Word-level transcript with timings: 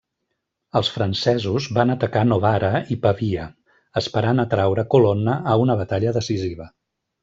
Els 0.79 0.87
francesos 0.95 1.67
van 1.79 1.93
atacar 1.97 2.25
Novara 2.31 2.73
i 2.97 2.99
Pavia, 3.05 3.47
esperant 4.05 4.45
atraure 4.49 4.91
Colonna 4.97 5.41
a 5.55 5.63
una 5.69 5.81
batalla 5.85 6.21
decisiva. 6.23 6.73